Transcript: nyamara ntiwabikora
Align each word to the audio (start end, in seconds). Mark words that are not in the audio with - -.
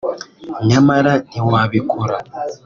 nyamara 0.67 1.11
ntiwabikora 1.29 2.17